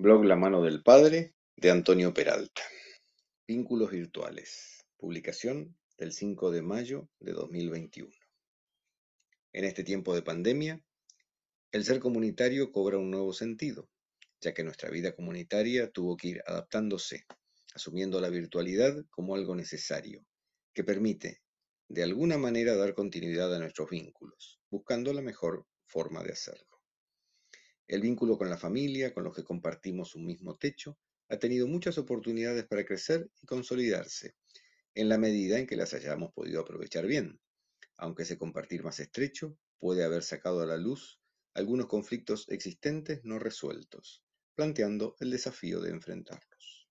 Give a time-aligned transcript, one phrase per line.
[0.00, 2.62] Blog La mano del padre de Antonio Peralta.
[3.46, 4.82] Vínculos virtuales.
[4.96, 8.10] Publicación del 5 de mayo de 2021.
[9.52, 10.82] En este tiempo de pandemia,
[11.70, 13.90] el ser comunitario cobra un nuevo sentido,
[14.40, 17.26] ya que nuestra vida comunitaria tuvo que ir adaptándose,
[17.74, 20.24] asumiendo la virtualidad como algo necesario,
[20.72, 21.42] que permite,
[21.90, 26.69] de alguna manera, dar continuidad a nuestros vínculos, buscando la mejor forma de hacerlo.
[27.90, 30.96] El vínculo con la familia, con los que compartimos un mismo techo,
[31.28, 34.36] ha tenido muchas oportunidades para crecer y consolidarse,
[34.94, 37.40] en la medida en que las hayamos podido aprovechar bien,
[37.96, 41.18] aunque ese compartir más estrecho puede haber sacado a la luz
[41.52, 44.22] algunos conflictos existentes no resueltos,
[44.54, 46.88] planteando el desafío de enfrentarlos.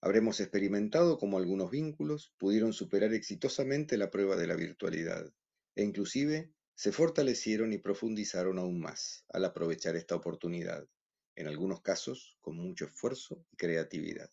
[0.00, 5.34] Habremos experimentado cómo algunos vínculos pudieron superar exitosamente la prueba de la virtualidad,
[5.74, 10.88] e inclusive se fortalecieron y profundizaron aún más al aprovechar esta oportunidad,
[11.36, 14.30] en algunos casos con mucho esfuerzo y creatividad.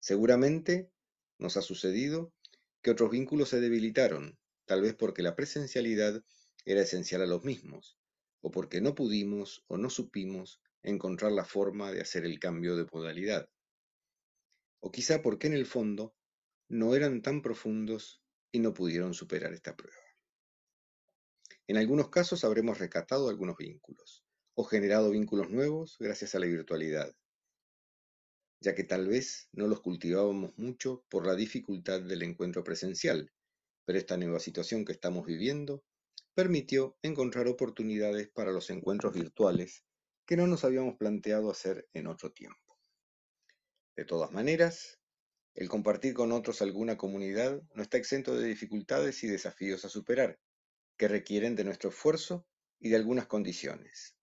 [0.00, 0.90] Seguramente
[1.38, 2.34] nos ha sucedido
[2.82, 6.24] que otros vínculos se debilitaron, tal vez porque la presencialidad
[6.64, 8.00] era esencial a los mismos,
[8.40, 12.88] o porque no pudimos o no supimos encontrar la forma de hacer el cambio de
[12.92, 13.48] modalidad.
[14.80, 16.16] O quizá porque en el fondo
[16.68, 20.03] no eran tan profundos y no pudieron superar esta prueba.
[21.66, 24.22] En algunos casos habremos recatado algunos vínculos
[24.54, 27.16] o generado vínculos nuevos gracias a la virtualidad,
[28.60, 33.32] ya que tal vez no los cultivábamos mucho por la dificultad del encuentro presencial,
[33.86, 35.82] pero esta nueva situación que estamos viviendo
[36.34, 39.84] permitió encontrar oportunidades para los encuentros virtuales
[40.26, 42.78] que no nos habíamos planteado hacer en otro tiempo.
[43.96, 45.00] De todas maneras,
[45.54, 50.38] el compartir con otros alguna comunidad no está exento de dificultades y desafíos a superar,
[50.96, 52.46] que requieren de nuestro esfuerzo
[52.78, 54.16] y de algunas condiciones.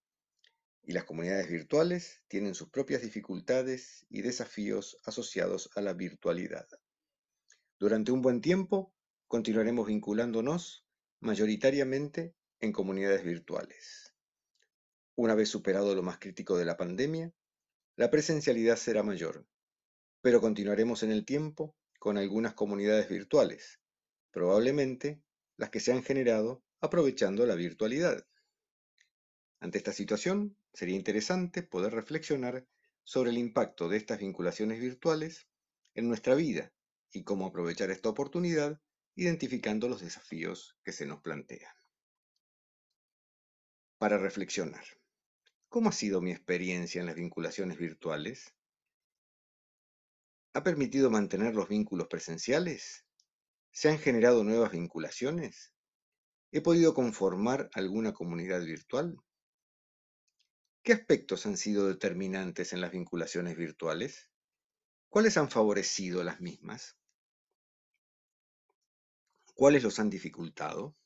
[0.83, 6.67] Y las comunidades virtuales tienen sus propias dificultades y desafíos asociados a la virtualidad.
[7.79, 8.93] Durante un buen tiempo
[9.27, 10.85] continuaremos vinculándonos
[11.19, 14.13] mayoritariamente en comunidades virtuales.
[15.15, 17.33] Una vez superado lo más crítico de la pandemia,
[17.95, 19.45] la presencialidad será mayor,
[20.21, 23.79] pero continuaremos en el tiempo con algunas comunidades virtuales,
[24.31, 25.21] probablemente
[25.61, 28.25] las que se han generado aprovechando la virtualidad.
[29.59, 32.65] Ante esta situación, sería interesante poder reflexionar
[33.03, 35.47] sobre el impacto de estas vinculaciones virtuales
[35.93, 36.73] en nuestra vida
[37.11, 38.81] y cómo aprovechar esta oportunidad
[39.13, 41.75] identificando los desafíos que se nos plantean.
[43.99, 44.83] Para reflexionar,
[45.69, 48.55] ¿cómo ha sido mi experiencia en las vinculaciones virtuales?
[50.53, 53.05] ¿Ha permitido mantener los vínculos presenciales?
[53.73, 55.73] ¿Se han generado nuevas vinculaciones?
[56.51, 59.17] ¿He podido conformar alguna comunidad virtual?
[60.83, 64.29] ¿Qué aspectos han sido determinantes en las vinculaciones virtuales?
[65.07, 66.97] ¿Cuáles han favorecido las mismas?
[69.55, 70.97] ¿Cuáles los han dificultado?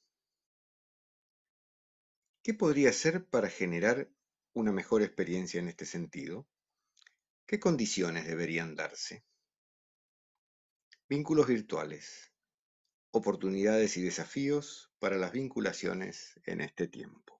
[2.42, 4.10] ¿Qué podría hacer para generar
[4.54, 6.48] una mejor experiencia en este sentido?
[7.46, 9.24] ¿Qué condiciones deberían darse?
[11.08, 12.35] Vínculos virtuales
[13.16, 17.35] oportunidades y desafíos para las vinculaciones en este tiempo.